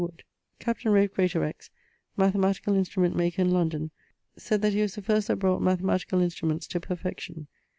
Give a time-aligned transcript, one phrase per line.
[0.01, 0.23] Wood.
[0.57, 1.69] Captain Ralph Gretorex,
[2.17, 3.91] mathematical instrument maker in London,
[4.35, 7.45] sayd that he was the first that brought mathematicall instruments to perfection.